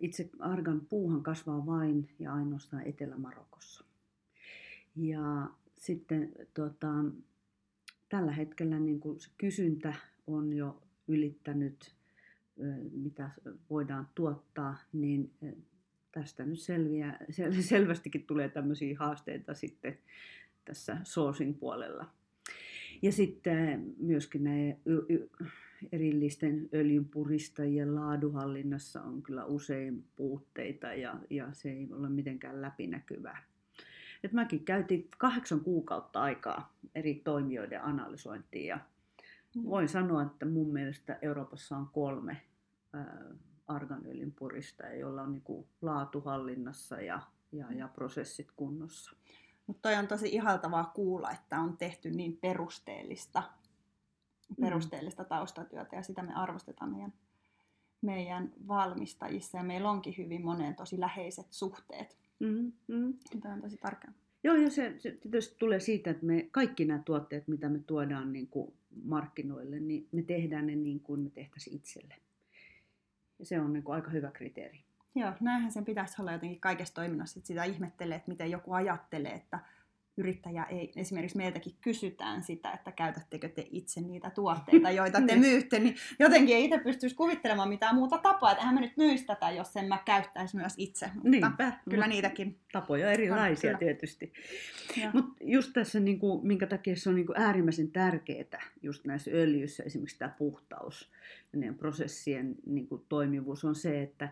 itse 0.02 0.30
argan 0.40 0.82
puuhan 0.90 1.24
kasvaa 1.24 1.66
vain 1.66 2.10
ja 2.20 2.34
ainoastaan 2.34 2.88
Etelä-Marokossa. 2.88 3.84
Ja 4.96 5.50
sitten 5.76 6.32
tota, 6.54 6.88
tällä 8.10 8.32
hetkellä 8.32 8.80
niin 8.80 9.00
kuin 9.00 9.20
se 9.20 9.30
kysyntä 9.38 9.94
on 10.28 10.54
jo 10.54 10.82
ylittänyt 11.08 11.97
mitä 12.92 13.30
voidaan 13.70 14.08
tuottaa, 14.16 14.78
niin 14.94 15.32
tästä 16.12 16.46
nyt 16.46 16.60
selviää, 16.60 17.18
sel, 17.30 17.52
selvästikin 17.62 18.24
tulee 18.24 18.50
tämmöisiä 18.50 18.96
haasteita 19.00 19.54
sitten 19.54 19.98
tässä 20.66 20.98
sourcing 21.04 21.60
puolella. 21.60 22.10
Ja 23.02 23.12
sitten 23.12 23.96
myöskin 23.98 24.44
näiden 24.44 24.78
erillisten 25.92 26.70
öljynpuristajien 26.74 27.96
laaduhallinnassa 27.96 29.02
on 29.02 29.22
kyllä 29.22 29.46
usein 29.46 30.04
puutteita 30.16 30.94
ja, 30.94 31.16
ja 31.30 31.48
se 31.52 31.72
ei 31.72 31.88
ole 31.92 32.10
mitenkään 32.10 32.62
läpinäkyvää. 32.62 33.44
Et 34.24 34.34
mäkin 34.34 34.66
käytin 34.66 35.08
kahdeksan 35.18 35.60
kuukautta 35.60 36.22
aikaa 36.22 36.78
eri 36.96 37.16
toimijoiden 37.16 37.84
analysointiin 37.84 38.68
ja 38.68 38.80
Voin 39.64 39.90
sanoa, 39.90 40.24
että 40.24 40.46
mun 40.46 40.74
mielestä 40.74 41.20
Euroopassa 41.22 41.78
on 41.78 41.90
kolme 41.94 42.42
arganöljyn 43.68 44.32
puristajaa, 44.32 44.94
joilla 44.94 45.22
on 45.22 45.32
niin 45.32 45.68
laatu 45.82 46.22
hallinnassa 46.22 47.02
ja, 47.02 47.22
ja, 47.52 47.72
ja 47.72 47.88
prosessit 47.88 48.52
kunnossa. 48.56 49.12
Mutta 49.68 49.90
toi 49.90 50.00
on 50.00 50.08
tosi 50.08 50.30
ihaltavaa 50.30 50.92
kuulla, 50.96 51.32
että 51.32 51.60
on 51.60 51.78
tehty 51.78 52.10
niin 52.10 52.38
perusteellista, 52.38 53.44
perusteellista 54.62 55.24
taustatyötä 55.24 55.96
ja 55.96 56.04
sitä 56.04 56.24
me 56.24 56.34
arvostetaan 56.34 56.92
meidän, 56.92 57.14
meidän 58.02 58.54
valmistajissa 58.68 59.58
ja 59.58 59.64
meillä 59.64 59.90
onkin 59.90 60.16
hyvin 60.18 60.46
moneen 60.46 60.76
tosi 60.76 61.00
läheiset 61.00 61.48
suhteet. 61.50 62.18
Mm, 62.40 62.72
mm. 62.88 63.14
Tämä 63.42 63.54
on 63.54 63.62
tosi 63.62 63.78
tärkeää. 63.78 64.14
Joo, 64.44 64.56
ja 64.56 64.70
se, 64.70 64.96
se 64.98 65.12
tietysti 65.12 65.56
tulee 65.60 65.80
siitä, 65.80 66.10
että 66.10 66.26
me 66.26 66.48
kaikki 66.52 66.86
nämä 66.86 67.02
tuotteet, 67.06 67.48
mitä 67.48 67.70
me 67.70 67.80
tuodaan 67.80 68.34
niin 68.34 68.48
kuin 68.48 68.74
markkinoille, 69.04 69.80
niin 69.80 70.08
me 70.12 70.22
tehdään 70.22 70.68
ne 70.68 70.76
niin 70.76 71.00
kuin 71.00 71.22
me 71.22 71.30
tehtäisiin 71.30 71.76
itselle. 71.76 72.16
Ja 73.40 73.46
se 73.46 73.62
on 73.62 73.74
niin 73.74 73.84
kuin 73.84 73.96
aika 73.96 74.12
hyvä 74.12 74.32
kriteeri. 74.32 74.84
Joo, 75.16 75.34
näinhän 75.40 75.72
sen 75.72 75.86
pitäisi 75.86 76.22
olla 76.22 76.32
jotenkin 76.32 76.60
kaikessa 76.60 76.94
toiminnassa, 76.94 77.40
että 77.40 77.48
sitä 77.48 77.64
ihmettelee, 77.64 78.18
että 78.18 78.32
miten 78.32 78.52
joku 78.52 78.74
ajattelee, 78.74 79.32
että 79.32 79.60
yrittäjä 80.18 80.64
ei, 80.64 80.92
esimerkiksi 80.96 81.38
meiltäkin 81.38 81.74
kysytään 81.82 82.44
sitä, 82.44 82.72
että 82.72 82.92
käytättekö 82.92 83.50
te 83.50 83.68
itse 83.72 84.02
niitä 84.02 84.30
tuotteita, 84.30 84.92
joita 84.92 85.22
te 85.22 85.26
niin. 85.36 85.40
myytte, 85.40 85.80
niin 85.80 85.96
jotenkin 86.20 86.56
ei 86.56 86.66
itse 86.66 86.78
pystyisi 86.80 87.16
kuvittelemaan 87.16 87.70
mitään 87.70 87.96
muuta 87.96 88.18
tapaa, 88.18 88.52
että 88.52 88.62
eihän 88.62 88.76
mä 88.76 88.82
nyt 88.82 88.98
myisi 88.98 89.26
tätä, 89.26 89.52
jos 89.52 89.78
en 89.78 89.88
mä 89.88 90.00
käyttäisi 90.06 90.56
myös 90.56 90.74
itse, 90.78 91.06
mutta 91.14 91.30
Niinpä, 91.30 91.72
kyllä 91.90 92.06
mut 92.06 92.14
niitäkin. 92.14 92.60
Tapoja 92.72 93.12
erilaisia 93.12 93.72
on, 93.72 93.78
tietysti. 93.78 94.34
Mutta 95.14 95.44
just 95.44 95.74
tässä, 95.74 96.00
niin 96.00 96.20
kuin, 96.20 96.48
minkä 96.48 96.68
takia 96.68 96.96
se 96.96 97.10
on 97.10 97.16
niin 97.16 97.28
kuin 97.28 97.42
äärimmäisen 97.42 97.92
tärkeää, 97.92 98.62
just 98.82 99.06
näissä 99.06 99.32
öljyissä 99.34 99.84
esimerkiksi 99.84 100.20
tämä 100.20 100.36
puhtaus 100.38 101.12
ja 101.66 101.74
prosessien 101.74 102.56
niin 102.66 102.88
kuin 102.88 103.06
toimivuus 103.10 103.66
on 103.66 103.76
se, 103.76 104.02
että 104.02 104.30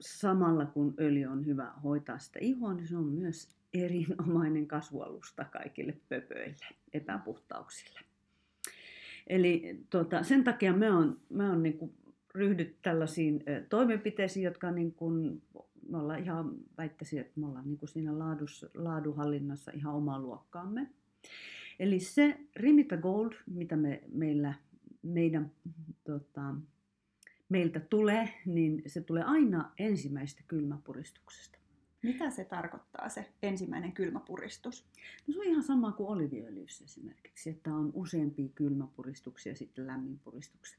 samalla 0.00 0.66
kun 0.66 0.94
öljy 1.00 1.26
on 1.26 1.46
hyvä 1.46 1.72
hoitaa 1.84 2.18
sitä 2.18 2.38
ihoa, 2.42 2.74
niin 2.74 2.88
se 2.88 2.96
on 2.96 3.04
myös 3.04 3.57
erinomainen 3.74 4.66
kasvualusta 4.66 5.44
kaikille 5.44 5.96
pöpöille, 6.08 6.66
epäpuhtauksille. 6.92 8.00
Eli 9.26 9.80
tota, 9.90 10.22
sen 10.22 10.44
takia 10.44 10.72
me 10.72 10.90
on, 10.90 11.20
me 11.30 11.50
on 11.50 11.62
niin 11.62 11.78
kuin 11.78 11.94
ryhdyt 12.34 12.76
tällaisiin 12.82 13.44
toimenpiteisiin, 13.68 14.44
jotka 14.44 14.70
niin 14.70 14.94
kuin, 14.94 15.42
me 15.88 15.98
ollaan 15.98 16.22
ihan, 16.22 16.52
väittäisin, 16.78 17.20
että 17.20 17.40
me 17.40 17.46
ollaan 17.46 17.68
niin 17.68 17.78
kuin 17.78 17.88
siinä 17.88 18.18
laadus, 18.18 18.66
laaduhallinnassa 18.74 19.72
ihan 19.74 19.94
omaa 19.94 20.20
luokkaamme. 20.20 20.90
Eli 21.78 22.00
se 22.00 22.40
Rimita 22.56 22.96
Gold, 22.96 23.32
mitä 23.46 23.76
me, 23.76 24.02
meillä, 24.12 24.54
meidän, 25.02 25.50
tota, 26.04 26.54
meiltä 27.48 27.80
tulee, 27.80 28.28
niin 28.46 28.82
se 28.86 29.00
tulee 29.00 29.22
aina 29.22 29.72
ensimmäisestä 29.78 30.42
kylmäpuristuksesta. 30.48 31.57
Mitä 32.02 32.30
se 32.30 32.44
tarkoittaa 32.44 33.08
se 33.08 33.32
ensimmäinen 33.42 33.92
kylmäpuristus? 33.92 34.86
No 35.26 35.32
se 35.34 35.40
on 35.40 35.46
ihan 35.46 35.62
sama 35.62 35.92
kuin 35.92 36.08
oliviöljyssä 36.08 36.84
esimerkiksi, 36.84 37.50
että 37.50 37.74
on 37.74 37.90
useampia 37.94 38.48
kylmäpuristuksia 38.54 39.52
ja 39.52 39.56
sitten 39.56 39.86
lämminpuristukset. 39.86 40.78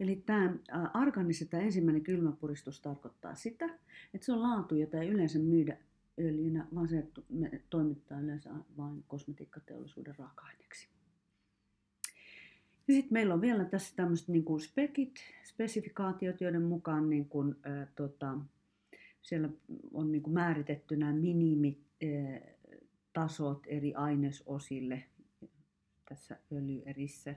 Eli 0.00 0.22
tämä 0.26 0.54
arganissa 0.94 1.44
tämä 1.44 1.62
ensimmäinen 1.62 2.02
kylmäpuristus 2.02 2.80
tarkoittaa 2.80 3.34
sitä, 3.34 3.64
että 4.14 4.24
se 4.24 4.32
on 4.32 4.42
laatu, 4.42 4.74
jota 4.74 5.00
ei 5.00 5.08
yleensä 5.08 5.38
myydä 5.38 5.76
öljynä, 6.18 6.66
vaan 6.74 6.88
se 6.88 7.06
me 7.28 7.62
toimittaa 7.70 8.20
yleensä 8.20 8.50
vain 8.76 9.04
kosmetiikkateollisuuden 9.08 10.14
raaka-aineeksi. 10.18 10.88
Sitten 12.86 13.12
meillä 13.12 13.34
on 13.34 13.40
vielä 13.40 13.64
tässä 13.64 13.96
tämmöiset 13.96 14.28
niin 14.28 14.44
kuin 14.44 14.60
spekit, 14.60 15.14
spesifikaatiot, 15.44 16.40
joiden 16.40 16.62
mukaan 16.62 17.10
niin 17.10 17.28
kuin, 17.28 17.56
ää, 17.62 17.86
tota, 17.96 18.38
siellä 19.26 19.48
on 19.92 20.12
niin 20.12 20.22
kuin 20.22 20.34
määritetty 20.34 20.96
nämä 20.96 21.12
minimitasot 21.12 23.66
eri 23.66 23.94
ainesosille 23.94 25.04
tässä 26.08 26.36
öljyerissä. 26.52 27.34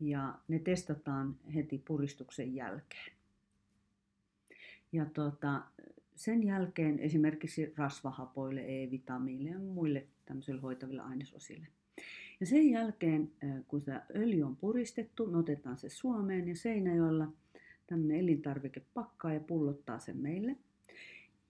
Ja 0.00 0.38
ne 0.48 0.58
testataan 0.58 1.36
heti 1.54 1.78
puristuksen 1.78 2.54
jälkeen. 2.54 3.12
Ja 4.92 5.06
tuota, 5.06 5.62
sen 6.14 6.42
jälkeen 6.42 6.98
esimerkiksi 6.98 7.72
rasvahapoille, 7.76 8.60
E-vitamiinille 8.60 9.50
ja 9.50 9.58
muille 9.58 10.06
tämmöisille 10.24 10.60
hoitaville 10.60 11.02
ainesosille. 11.02 11.66
Ja 12.40 12.46
sen 12.46 12.70
jälkeen, 12.70 13.32
kun 13.68 13.80
se 13.80 13.92
öljy 14.16 14.42
on 14.42 14.56
puristettu, 14.56 15.26
me 15.26 15.38
otetaan 15.38 15.78
se 15.78 15.88
Suomeen 15.88 16.48
ja 16.48 16.56
Seinäjoella 16.56 17.32
tämmöinen 17.86 18.20
elintarvikepakkaa 18.20 19.34
ja 19.34 19.40
pullottaa 19.40 19.98
sen 19.98 20.16
meille. 20.16 20.56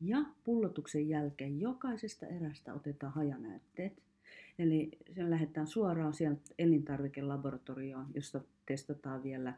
Ja 0.01 0.19
pullotuksen 0.45 1.09
jälkeen 1.09 1.61
jokaisesta 1.61 2.27
erästä 2.27 2.75
otetaan 2.75 3.13
hajanäytteet. 3.13 4.03
Eli 4.59 4.91
sen 5.15 5.31
lähdetään 5.31 5.67
suoraan 5.67 6.15
sieltä 6.15 6.41
elintarvikelaboratorioon, 6.59 8.07
jossa 8.15 8.41
testataan 8.67 9.23
vielä 9.23 9.55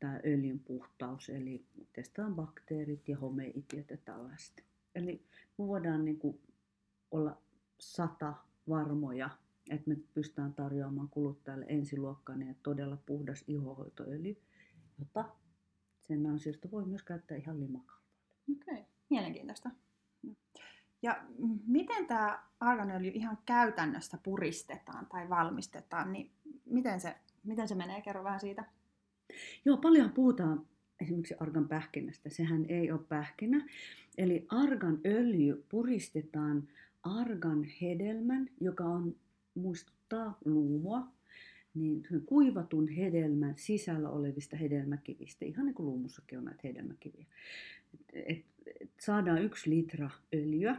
tämä 0.00 0.20
öljyn 0.26 0.58
puhtaus, 0.58 1.28
eli 1.28 1.64
testataan 1.92 2.34
bakteerit 2.34 3.08
ja 3.08 3.18
homeitiot 3.18 3.90
ja 3.90 3.96
tällaista. 3.96 4.62
Eli 4.94 5.22
me 5.58 5.66
voidaan 5.66 6.04
niin 6.04 6.18
kuin 6.18 6.40
olla 7.10 7.38
sata 7.78 8.34
varmoja, 8.68 9.30
että 9.70 9.90
me 9.90 9.96
pystytään 10.14 10.54
tarjoamaan 10.54 11.08
kuluttajalle 11.08 11.66
ensiluokkainen 11.68 12.48
ja 12.48 12.54
todella 12.62 12.98
puhdas 13.06 13.44
ihohoitoöljy, 13.48 14.36
jota 14.98 15.28
sen 16.00 16.26
ansiosta 16.26 16.70
voi 16.70 16.86
myös 16.86 17.02
käyttää 17.02 17.36
ihan 17.36 17.60
limakalvoille. 17.60 18.04
Okei, 18.52 18.74
okay. 18.74 18.93
Mielenkiintoista. 19.10 19.70
Ja 21.02 21.24
miten 21.66 22.06
tämä 22.06 22.42
arganöljy 22.60 23.10
ihan 23.14 23.38
käytännössä 23.46 24.18
puristetaan 24.22 25.06
tai 25.06 25.28
valmistetaan, 25.28 26.12
niin 26.12 26.30
miten 26.64 27.00
se, 27.00 27.14
miten 27.44 27.68
se 27.68 27.74
menee? 27.74 28.02
Kerro 28.02 28.24
vähän 28.24 28.40
siitä. 28.40 28.64
Joo, 29.64 29.76
paljon 29.76 30.12
puhutaan 30.12 30.66
esimerkiksi 31.00 31.34
argan 31.40 31.68
pähkinästä. 31.68 32.30
Sehän 32.30 32.64
ei 32.68 32.92
ole 32.92 33.00
pähkinä. 33.08 33.66
Eli 34.18 34.46
argan 34.48 35.00
öljy 35.06 35.64
puristetaan 35.68 36.68
argan 37.02 37.64
hedelmän, 37.82 38.50
joka 38.60 38.84
on, 38.84 39.16
muistuttaa 39.54 40.38
luumua, 40.44 41.13
niin 41.74 42.02
kuivatun 42.26 42.88
hedelmän 42.88 43.54
sisällä 43.56 44.10
olevista 44.10 44.56
hedelmäkivistä, 44.56 45.44
ihan 45.44 45.66
niin 45.66 45.74
kuin 45.74 45.86
luumussakin 45.86 46.38
on 46.38 46.44
näitä 46.44 46.60
hedelmäkiviä. 46.64 47.26
Et, 48.12 48.44
et 48.80 48.90
saadaan 49.00 49.42
yksi 49.42 49.70
litra 49.70 50.10
öljyä, 50.34 50.76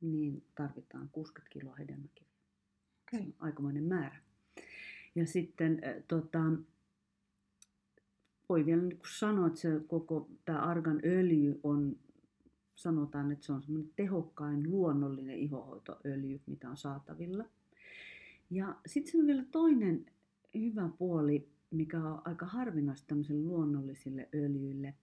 niin 0.00 0.42
tarvitaan 0.54 1.08
60 1.12 1.52
kiloa 1.52 1.74
hedelmäkiviä. 1.74 2.26
Okay. 3.08 3.20
Se 3.20 3.26
on 3.26 3.34
aikamoinen 3.38 3.84
määrä. 3.84 4.16
Ja 5.14 5.26
sitten 5.26 5.80
äh, 5.84 5.94
tota, 6.08 6.38
voi 8.48 8.66
vielä 8.66 8.82
niin 8.82 9.00
sanoa, 9.18 9.46
että 9.46 9.60
se 9.60 9.68
koko 9.86 10.28
tämä 10.44 10.58
argan 10.58 11.00
öljy 11.04 11.60
on, 11.62 11.96
sanotaan, 12.74 13.32
että 13.32 13.46
se 13.46 13.52
on 13.52 13.62
semmoinen 13.62 13.92
tehokkain 13.96 14.70
luonnollinen 14.70 15.38
ihohoitoöljy, 15.38 16.40
mitä 16.46 16.70
on 16.70 16.76
saatavilla. 16.76 17.44
Ja 18.50 18.76
sitten 18.86 19.12
se 19.12 19.18
on 19.18 19.26
vielä 19.26 19.44
toinen 19.50 20.06
hyvä 20.60 20.88
puoli, 20.98 21.48
mikä 21.70 21.98
on 21.98 22.22
aika 22.24 22.46
harvinaista 22.46 23.06
tämmöisille 23.06 23.46
luonnollisille 23.46 24.28
öljyille, 24.34 24.94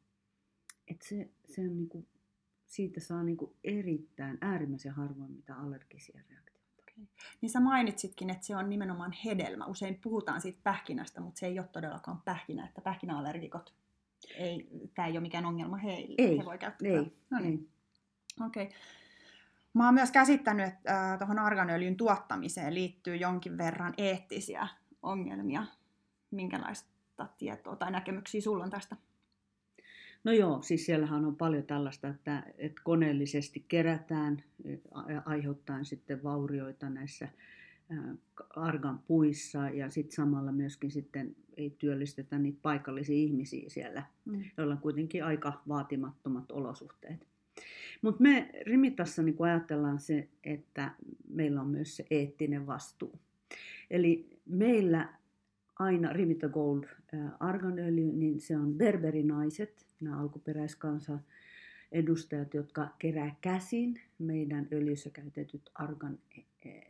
että 0.88 1.08
se, 1.08 1.30
se 1.46 1.62
on 1.62 1.78
niin 1.78 1.90
kuin 1.90 2.08
siitä 2.68 3.00
saa 3.00 3.24
niin 3.24 3.38
kuin 3.38 3.52
erittäin 3.64 4.38
äärimmäisen 4.42 4.92
harvoin 4.92 5.32
mitä 5.32 5.56
allergisia 5.56 6.22
reaktioita. 6.30 6.74
Okay. 6.80 7.06
Niin 7.42 7.50
sä 7.50 7.60
mainitsitkin, 7.60 8.30
että 8.30 8.46
se 8.46 8.56
on 8.56 8.70
nimenomaan 8.70 9.12
hedelmä. 9.26 9.66
Usein 9.66 10.00
puhutaan 10.04 10.42
siitä 10.42 10.60
pähkinästä, 10.64 11.22
mutta 11.22 11.40
se 11.40 11.46
ei 11.46 11.60
ole 11.60 11.68
todellakaan 11.68 12.22
pähkinä, 12.22 12.66
että 12.66 12.82
pähkinäallergikot, 12.82 13.74
ei, 14.36 14.70
tämä 14.96 15.08
ei 15.08 15.14
ole 15.14 15.20
mikään 15.20 15.46
ongelma 15.46 15.78
heille. 15.78 16.16
Ei, 16.18 16.38
He 16.38 16.46
voi 16.46 16.58
käyttää. 16.58 16.92
ei, 16.92 17.18
no 17.30 17.40
niin. 17.40 17.70
Okei. 18.46 18.64
Okay. 18.66 18.78
Mä 19.74 19.86
oon 19.86 19.94
myös 19.94 20.12
käsittänyt, 20.12 20.68
että 20.68 21.12
äh, 21.12 21.18
tuohon 21.20 21.40
arganöljyn 21.40 21.98
tuottamiseen 21.98 22.74
liittyy 22.74 23.16
jonkin 23.16 23.58
verran 23.58 23.94
eettisiä 23.98 24.68
ongelmia. 25.04 25.66
Minkälaista 26.32 27.28
tietoa 27.38 27.76
tai 27.76 27.92
näkemyksiä 27.92 28.42
sulla 28.42 28.64
on 28.64 28.70
tästä? 28.70 28.96
No 30.24 30.32
joo, 30.32 30.62
siis 30.62 30.86
siellähän 30.86 31.26
on 31.26 31.36
paljon 31.36 31.64
tällaista, 31.64 32.08
että, 32.08 32.44
että 32.58 32.82
koneellisesti 32.84 33.66
kerätään 33.68 34.44
aiheuttaen 35.26 35.86
sitten 35.86 36.24
vaurioita 36.24 36.90
näissä 36.90 37.28
argan 38.50 39.00
puissa 39.08 39.70
ja 39.70 39.90
sitten 39.90 40.16
samalla 40.16 40.52
myöskin 40.52 40.92
sitten 40.92 41.36
ei 41.58 41.70
työllistetä 41.70 42.40
niitä 42.40 42.60
paikallisia 42.62 43.16
ihmisiä 43.16 43.70
siellä, 43.70 44.04
mm. 44.26 44.44
joilla 44.58 44.74
on 44.74 44.82
kuitenkin 44.82 45.26
aika 45.26 45.62
vaatimattomat 45.68 46.52
olosuhteet. 46.52 47.28
Mutta 48.02 48.24
me 48.24 48.50
Rimitassa 48.66 49.24
niin 49.24 49.36
ajatellaan 49.40 50.00
se, 50.00 50.30
että 50.44 50.92
meillä 51.30 51.62
on 51.62 51.68
myös 51.68 51.96
se 51.96 52.06
eettinen 52.10 52.68
vastuu. 52.68 53.20
Eli 53.94 54.40
meillä 54.46 55.14
aina 55.80 56.14
Rimita 56.14 56.50
Gold 56.50 56.84
arganöljy, 57.40 58.12
niin 58.12 58.42
se 58.42 58.58
on 58.58 58.74
berberinaiset, 58.74 59.86
nämä 60.00 60.20
alkuperäiskansa 60.20 61.20
edustajat, 61.92 62.54
jotka 62.54 62.90
kerää 63.00 63.36
käsin 63.42 64.02
meidän 64.20 64.68
öljyssä 64.72 65.10
käytetyt 65.10 65.70
argan 65.76 66.20
e, 66.38 66.70
e, 66.70 66.82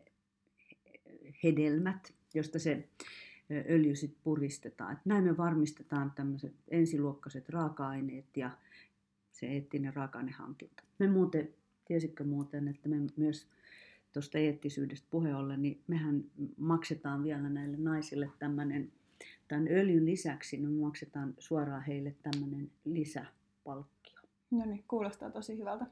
hedelmät, 1.44 2.14
josta 2.34 2.60
se 2.60 2.88
öljy 3.70 3.96
sitten 3.96 4.22
puristetaan. 4.24 4.94
Et 4.94 5.06
näin 5.06 5.24
me 5.24 5.38
varmistetaan 5.38 6.12
tämmöiset 6.16 6.54
ensiluokkaiset 6.68 7.50
raaka-aineet 7.50 8.38
ja 8.38 8.52
se 9.32 9.46
eettinen 9.48 9.94
raaka-ainehankinta. 9.94 10.84
Me 11.00 11.08
muuten, 11.08 11.50
tiesitkö 11.86 12.24
muuten, 12.24 12.68
että 12.68 12.90
me 12.90 12.96
myös 13.18 13.48
tuosta 14.14 14.38
eettisyydestä 14.38 15.08
puhe 15.12 15.36
ollen, 15.36 15.62
niin 15.62 15.82
mehän 15.88 16.24
maksetaan 16.58 17.24
vielä 17.24 17.50
näille 17.50 17.78
naisille 17.78 18.30
tämmöinen, 18.40 18.92
tämän 19.48 19.68
öljyn 19.68 20.06
lisäksi, 20.06 20.58
niin 20.58 20.70
me 20.70 20.82
maksetaan 20.82 21.34
suoraan 21.40 21.84
heille 21.84 22.16
tämmöinen 22.24 22.72
lisäpalkkio. 22.86 24.20
No 24.52 24.66
niin, 24.66 24.84
kuulostaa 24.88 25.32
tosi 25.32 25.58
hyvältä. 25.58 25.86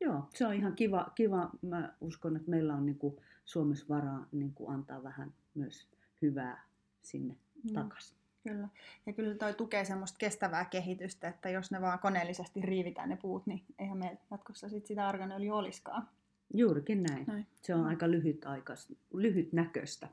Joo, 0.00 0.28
se 0.34 0.46
on 0.46 0.54
ihan 0.54 0.72
kiva. 0.72 1.12
kiva. 1.14 1.50
Mä 1.62 1.94
uskon, 2.00 2.36
että 2.36 2.50
meillä 2.50 2.74
on 2.74 2.86
niin 2.86 2.98
kuin 2.98 3.16
Suomessa 3.44 3.86
varaa 3.88 4.26
niin 4.32 4.52
kuin 4.54 4.74
antaa 4.74 5.02
vähän 5.02 5.34
myös 5.54 5.88
hyvää 6.22 6.64
sinne 7.02 7.36
mm. 7.64 7.74
takaisin. 7.74 8.16
Kyllä. 8.42 8.68
Ja 9.06 9.12
kyllä 9.12 9.34
toi 9.34 9.54
tukee 9.54 9.84
semmoista 9.84 10.18
kestävää 10.18 10.64
kehitystä, 10.64 11.28
että 11.28 11.50
jos 11.50 11.70
ne 11.70 11.80
vaan 11.80 11.98
koneellisesti 11.98 12.60
riivitään 12.60 13.08
ne 13.08 13.16
puut, 13.16 13.46
niin 13.46 13.64
eihän 13.78 13.98
meillä 13.98 14.18
jatkossa 14.30 14.68
sit 14.68 14.86
sitä 14.86 15.08
arganöljyä 15.08 15.54
olisikaan. 15.54 16.08
Juurikin 16.54 17.02
näin. 17.02 17.24
näin. 17.26 17.46
Se 17.62 17.74
on 17.74 17.86
aika 17.86 18.10
lyhyt, 18.10 18.44
aikas, 18.44 18.92
lyhyt 19.14 19.52
näköistä. 19.52 20.08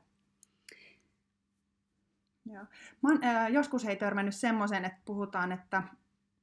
Joo. 2.46 2.64
Mä 3.02 3.10
oon, 3.10 3.24
äh, 3.24 3.52
joskus 3.52 3.84
ei 3.84 3.96
törmännyt 3.96 4.34
semmoisen, 4.34 4.84
että 4.84 5.00
puhutaan, 5.04 5.52
että 5.52 5.82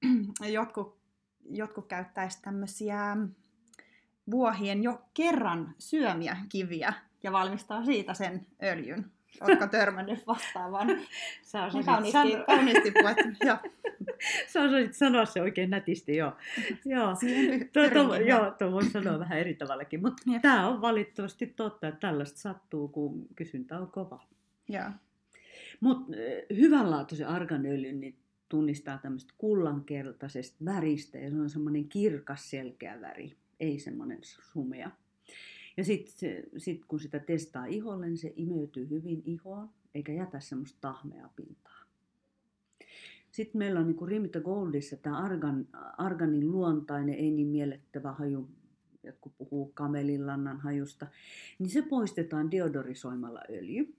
jotkut, 0.51 0.97
jotkut 1.49 1.87
käyttäisi 1.87 2.41
tämmöisiä 2.41 3.17
vuohien 4.31 4.83
jo 4.83 5.01
kerran 5.13 5.75
syömiä 5.79 6.37
kiviä 6.49 6.93
ja 7.23 7.31
valmistaa 7.31 7.85
siitä 7.85 8.13
sen 8.13 8.47
öljyn. 8.63 9.11
Oletko 9.41 9.67
törmännyt 9.67 10.27
vastaavaan? 10.27 10.87
Sä 11.41 11.65
osaisit 11.65 11.85
kauniisti, 11.85 12.31
sano... 12.31 12.45
kauniisti 12.45 12.91
puhuttu. 12.91 13.45
Joo. 13.45 13.57
Sä 14.47 14.61
osaisit 14.61 14.93
sanoa 14.93 15.25
se 15.25 15.41
oikein 15.41 15.69
nätisti, 15.69 16.15
joo. 16.15 16.33
joo. 16.85 17.15
Tuo, 17.73 18.03
tuo, 18.03 18.15
joo, 18.15 18.51
tuo 18.51 18.71
voi 18.71 18.85
sanoa 18.85 19.19
vähän 19.19 19.39
eri 19.39 19.53
tavallakin, 19.53 20.01
mutta 20.01 20.23
tämä 20.41 20.67
on 20.67 20.81
valitettavasti 20.81 21.47
totta, 21.47 21.87
että 21.87 21.99
tällaista 21.99 22.39
sattuu, 22.39 22.87
kun 22.87 23.27
kysyntä 23.35 23.79
on 23.79 23.91
kova. 23.91 24.23
Mutta 25.79 26.13
hyvänlaatuisen 26.55 27.27
arganöljyn 27.27 27.99
niin 27.99 28.15
tunnistaa 28.49 28.97
tämmöistä 28.97 29.33
kullankeltaisesta 29.37 30.65
väristä 30.65 31.17
ja 31.17 31.29
se 31.29 31.35
on 31.35 31.49
semmoinen 31.49 31.89
kirkas 31.89 32.49
selkeä 32.49 33.01
väri, 33.01 33.37
ei 33.59 33.79
semmoinen 33.79 34.19
sumea. 34.21 34.91
Ja 35.81 35.85
sitten 35.85 36.43
sit 36.57 36.85
kun 36.85 36.99
sitä 36.99 37.19
testaa 37.19 37.65
iholle, 37.65 38.05
niin 38.05 38.17
se 38.17 38.33
imeytyy 38.35 38.89
hyvin 38.89 39.21
ihoon, 39.25 39.69
eikä 39.95 40.11
jätä 40.13 40.39
semmoista 40.39 40.77
tahmea 40.81 41.29
pintaa. 41.35 41.79
Sitten 43.31 43.59
meillä 43.59 43.79
on 43.79 43.87
niin 43.87 44.07
Rimita 44.07 44.39
Goldissa 44.39 44.97
tämä 44.97 45.17
argan, 45.17 45.67
arganin 45.97 46.51
luontainen, 46.51 47.15
ei 47.15 47.31
niin 47.31 47.47
miellettävä 47.47 48.11
haju, 48.11 48.49
jotkut 49.03 49.37
puhuu 49.37 49.71
kamelinlannan 49.73 50.59
hajusta, 50.59 51.07
niin 51.59 51.69
se 51.69 51.81
poistetaan 51.81 52.51
deodorisoimalla 52.51 53.41
öljy. 53.49 53.95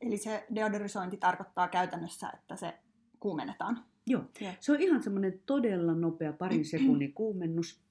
Eli 0.00 0.18
se 0.18 0.46
deodorisointi 0.54 1.16
tarkoittaa 1.16 1.68
käytännössä, 1.68 2.30
että 2.34 2.56
se 2.56 2.74
kuumennetaan? 3.20 3.84
Joo, 4.06 4.24
Joo. 4.40 4.52
se 4.60 4.72
on 4.72 4.80
ihan 4.80 5.02
semmoinen 5.02 5.40
todella 5.46 5.94
nopea 5.94 6.32
parin 6.32 6.64
sekunnin 6.64 7.12
kuumennus 7.12 7.87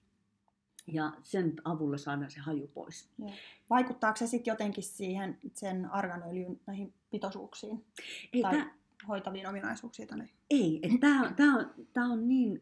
ja 0.87 1.13
sen 1.23 1.53
avulla 1.63 1.97
saadaan 1.97 2.31
se 2.31 2.39
haju 2.39 2.67
pois. 2.67 3.09
Ja. 3.19 3.33
Vaikuttaako 3.69 4.17
se 4.17 4.27
sitten 4.27 4.51
jotenkin 4.51 4.83
siihen 4.83 5.37
sen 5.53 5.91
arganöljyn 5.91 6.59
näihin 6.65 6.93
pitoisuuksiin 7.09 7.85
Ei, 8.33 8.41
tai 8.41 8.53
tää... 8.53 8.73
hoitaviin 9.07 9.47
ominaisuuksiin? 9.47 10.07
Tai... 10.07 10.19
Ei, 10.49 10.81
tämä 10.99 11.33
tää 11.35 11.53
on, 11.53 11.85
tää 11.93 12.05
on 12.05 12.27
niin, 12.27 12.61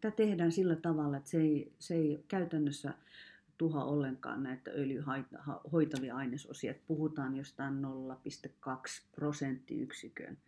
tämä 0.00 0.12
tehdään 0.12 0.52
sillä 0.52 0.76
tavalla, 0.76 1.16
että 1.16 1.30
se 1.30 1.40
ei, 1.40 1.72
se 1.78 1.94
ei 1.94 2.24
käytännössä 2.28 2.94
tuha 3.58 3.84
ollenkaan 3.84 4.42
näitä 4.42 4.70
öljyhoitavia 4.70 6.16
ainesosia. 6.16 6.74
Puhutaan 6.86 7.36
jostain 7.36 7.74
0,2 7.74 8.68
prosenttiyksikön 9.12 10.38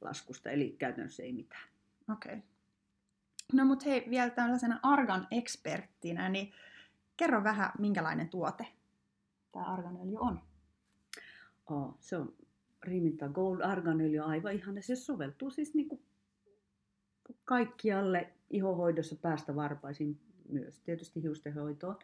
laskusta, 0.00 0.50
eli 0.50 0.76
käytännössä 0.78 1.22
ei 1.22 1.32
mitään. 1.32 1.68
Okei. 2.12 2.32
Okay. 2.32 2.42
No 3.52 3.64
mutta 3.64 3.84
hei, 3.84 4.06
vielä 4.10 4.30
tällaisena 4.30 4.80
argan 4.82 5.26
eksperttinä, 5.30 6.28
niin 6.28 6.52
kerro 7.16 7.44
vähän, 7.44 7.70
minkälainen 7.78 8.28
tuote 8.28 8.66
tämä 9.52 9.64
arganöljy 9.64 10.16
on. 10.16 10.40
Oh, 11.66 11.96
se 12.00 12.16
on 12.16 12.34
Riminta 12.82 13.28
Gold 13.28 13.60
arganöljy 13.60 14.18
aivan 14.18 14.52
ihan, 14.52 14.82
se 14.82 14.96
soveltuu 14.96 15.50
siis 15.50 15.74
niinku 15.74 16.02
kaikkialle 17.44 18.32
ihohoidossa 18.50 19.16
päästä 19.16 19.56
varpaisin 19.56 20.20
myös 20.48 20.80
tietysti 20.80 21.22
hiustenhoitoon. 21.22 21.98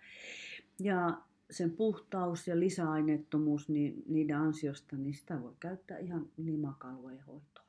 Ja 0.81 1.23
sen 1.51 1.71
puhtaus 1.71 2.49
ja 2.49 2.61
lisäaineettomuus 2.61 3.69
niin 3.69 4.03
niiden 4.07 4.37
ansiosta, 4.37 4.97
niin 4.97 5.15
sitä 5.15 5.43
voi 5.43 5.55
käyttää 5.61 5.99
ihan 5.99 6.29
limakalvojen 6.37 7.25
hoitoon. 7.25 7.67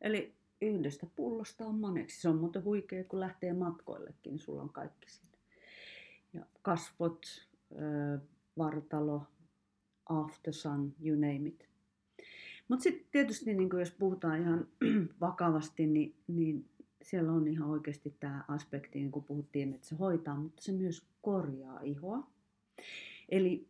Eli 0.00 0.34
yhdestä 0.68 1.06
pullosta 1.16 1.66
on 1.66 1.74
moneksi. 1.74 2.20
Se 2.20 2.28
on 2.28 2.36
muuten 2.36 2.64
huikea, 2.64 3.04
kun 3.04 3.20
lähtee 3.20 3.52
matkoillekin, 3.52 4.30
niin 4.30 4.38
sulla 4.38 4.62
on 4.62 4.70
kaikki 4.70 5.10
siinä. 5.10 5.38
Ja 6.32 6.46
kasvot, 6.62 7.26
vartalo, 8.58 9.22
aftersun, 10.08 10.94
you 11.04 11.14
name 11.14 11.48
it. 11.48 11.68
Mutta 12.68 12.82
sitten 12.82 13.06
tietysti, 13.10 13.54
niin 13.54 13.68
jos 13.78 13.90
puhutaan 13.90 14.40
ihan 14.40 14.68
vakavasti, 15.20 15.86
niin, 15.86 16.14
niin 16.26 16.68
siellä 17.02 17.32
on 17.32 17.48
ihan 17.48 17.70
oikeasti 17.70 18.16
tämä 18.20 18.44
aspekti, 18.48 18.98
niin 18.98 19.12
kuin 19.12 19.24
puhuttiin, 19.24 19.74
että 19.74 19.86
se 19.86 19.94
hoitaa, 19.94 20.36
mutta 20.36 20.62
se 20.62 20.72
myös 20.72 21.06
korjaa 21.22 21.80
ihoa. 21.80 22.26
Eli 23.28 23.68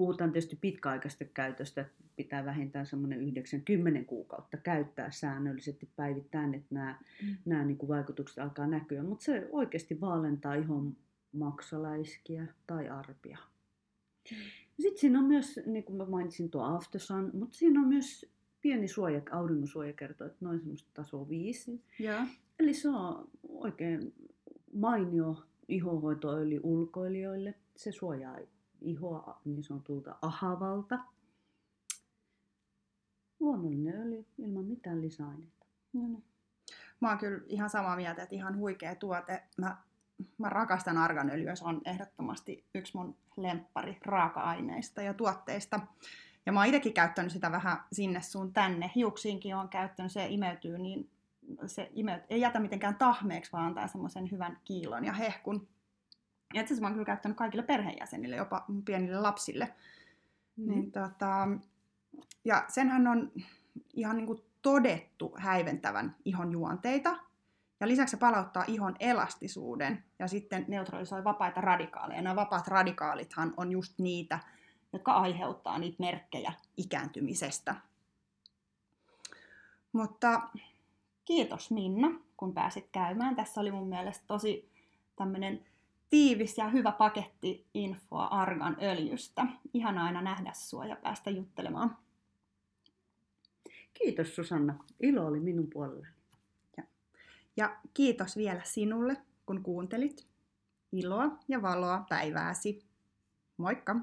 puhutaan 0.00 0.32
tietysti 0.32 0.58
pitkäaikaista 0.60 1.24
käytöstä, 1.24 1.84
pitää 2.16 2.44
vähintään 2.44 2.86
semmoinen 2.86 3.20
90 3.20 4.08
kuukautta 4.08 4.56
käyttää 4.56 5.10
säännöllisesti 5.10 5.88
päivittäin, 5.96 6.54
että 6.54 6.74
nämä, 6.74 6.98
mm. 7.22 7.36
nämä 7.44 7.64
niin 7.64 7.76
kuin 7.76 7.88
vaikutukset 7.88 8.38
alkaa 8.38 8.66
näkyä. 8.66 9.02
Mutta 9.02 9.24
se 9.24 9.48
oikeasti 9.52 10.00
vaalentaa 10.00 10.54
ihon 10.54 10.96
maksaläiskiä 11.32 12.46
tai 12.66 12.88
arpia. 12.88 13.38
Mm. 14.30 14.36
Sitten 14.78 15.00
siinä 15.00 15.18
on 15.18 15.24
myös, 15.24 15.60
niin 15.66 15.84
kuin 15.84 15.96
mä 15.96 16.04
mainitsin 16.04 16.50
tuo 16.50 16.62
Aftersun, 16.62 17.30
mutta 17.32 17.58
siinä 17.58 17.80
on 17.80 17.88
myös 17.88 18.26
pieni 18.60 18.88
suoja, 18.88 19.22
auringonsuojakerto, 19.30 20.24
että 20.24 20.38
noin 20.40 20.58
semmoista 20.58 20.90
tasoa 20.94 21.28
viisi. 21.28 21.82
Ja. 21.98 22.26
Eli 22.58 22.74
se 22.74 22.88
on 22.88 23.28
oikein 23.48 24.14
mainio 24.72 25.42
ihohoitoöljy 25.68 26.60
ulkoilijoille. 26.62 27.54
Se 27.76 27.92
suojaa 27.92 28.38
ihoa 28.80 29.40
niin 29.44 29.64
sanotulta 29.64 30.16
ahavalta 30.22 30.98
luonnollinen 33.40 34.00
öljy 34.00 34.26
ilman 34.38 34.64
mitään 34.64 35.00
lisäaineita. 35.00 35.66
No 35.92 36.00
niin. 36.00 36.24
Mä 37.00 37.08
oon 37.08 37.18
kyllä 37.18 37.40
ihan 37.46 37.70
samaa 37.70 37.96
mieltä, 37.96 38.22
että 38.22 38.34
ihan 38.34 38.56
huikea 38.56 38.94
tuote. 38.94 39.42
Mä, 39.56 39.76
mä 40.38 40.48
rakastan 40.48 40.98
arganöljyä, 40.98 41.54
se 41.54 41.64
on 41.64 41.80
ehdottomasti 41.84 42.64
yksi 42.74 42.96
mun 42.96 43.16
lemppari 43.36 43.98
raaka-aineista 44.02 45.02
ja 45.02 45.14
tuotteista. 45.14 45.80
Ja 46.46 46.52
mä 46.52 46.60
oon 46.60 46.66
itsekin 46.66 46.92
käyttänyt 46.92 47.32
sitä 47.32 47.52
vähän 47.52 47.76
sinne 47.92 48.22
sun 48.22 48.52
tänne. 48.52 48.90
Hiuksiinkin 48.94 49.56
on 49.56 49.68
käyttänyt, 49.68 50.12
se 50.12 50.26
imeytyy 50.28 50.78
niin 50.78 51.10
se 51.66 51.90
imeyt, 51.94 52.22
ei 52.30 52.40
jätä 52.40 52.60
mitenkään 52.60 52.96
tahmeeksi, 52.96 53.52
vaan 53.52 53.66
antaa 53.66 53.88
semmoisen 53.88 54.30
hyvän 54.30 54.58
kiilon 54.64 55.04
ja 55.04 55.12
hehkun. 55.12 55.68
Ja 56.54 56.60
itse 56.60 56.74
asiassa 56.74 56.80
mä 56.80 56.86
oon 56.86 56.94
kyllä 56.94 57.06
käyttänyt 57.06 57.38
kaikille 57.38 57.62
perheenjäsenille, 57.62 58.36
jopa 58.36 58.64
pienille 58.84 59.20
lapsille. 59.20 59.74
Mm. 60.56 60.70
Niin, 60.70 60.92
tota, 60.92 61.48
ja 62.44 62.64
senhän 62.68 63.06
on 63.06 63.32
ihan 63.94 64.16
niin 64.16 64.26
kuin 64.26 64.44
todettu 64.62 65.34
häiventävän 65.38 66.16
ihon 66.24 66.52
juonteita. 66.52 67.16
Ja 67.80 67.88
lisäksi 67.88 68.10
se 68.10 68.16
palauttaa 68.16 68.64
ihon 68.66 68.96
elastisuuden 69.00 70.04
ja 70.18 70.28
sitten 70.28 70.64
neutralisoi 70.68 71.24
vapaita 71.24 71.60
radikaaleja. 71.60 72.22
Nämä 72.22 72.36
vapaat 72.36 72.68
radikaalithan 72.68 73.54
on 73.56 73.72
just 73.72 73.98
niitä, 73.98 74.38
jotka 74.92 75.12
aiheuttaa 75.12 75.78
niitä 75.78 75.96
merkkejä 75.98 76.52
ikääntymisestä. 76.76 77.74
Mutta 79.92 80.42
kiitos 81.24 81.70
Minna, 81.70 82.08
kun 82.36 82.54
pääsit 82.54 82.88
käymään. 82.92 83.36
Tässä 83.36 83.60
oli 83.60 83.70
mun 83.70 83.88
mielestä 83.88 84.24
tosi 84.26 84.70
tämmöinen 85.16 85.66
tiivis 86.10 86.58
ja 86.58 86.68
hyvä 86.68 86.92
paketti 86.92 87.66
infoa 87.74 88.24
argan 88.24 88.76
öljystä. 88.82 89.46
Ihan 89.74 89.98
aina 89.98 90.22
nähdä 90.22 90.52
sua 90.54 90.86
ja 90.86 90.96
päästä 90.96 91.30
juttelemaan. 91.30 91.96
Kiitos 93.94 94.36
Susanna. 94.36 94.84
Ilo 95.00 95.26
oli 95.26 95.40
minun 95.40 95.70
puolellani. 95.70 96.14
Ja 97.56 97.76
kiitos 97.94 98.36
vielä 98.36 98.60
sinulle, 98.64 99.16
kun 99.46 99.62
kuuntelit. 99.62 100.26
Iloa 100.92 101.38
ja 101.48 101.62
valoa 101.62 102.04
päivääsi. 102.08 102.82
Moikka! 103.56 103.96